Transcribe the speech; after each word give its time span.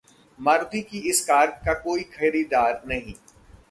मारुति 0.39 0.81
की 0.81 0.99
इस 1.09 1.21
कार 1.25 1.47
का 1.65 1.73
कोई 1.73 2.03
खरीदार 2.13 2.81
नहीं 2.87 3.13